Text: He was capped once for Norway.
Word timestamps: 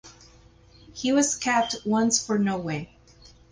He 0.93 1.11
was 1.11 1.35
capped 1.35 1.75
once 1.85 2.25
for 2.25 2.39
Norway. 2.39 2.89